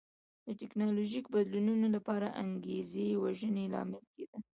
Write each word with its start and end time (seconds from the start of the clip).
د 0.47 0.47
ټکنالوژیکي 0.59 1.29
بدلونونو 1.35 1.87
لپاره 1.95 2.27
انګېزې 2.43 3.07
وژنې 3.23 3.65
لامل 3.73 4.03
کېده. 4.13 4.37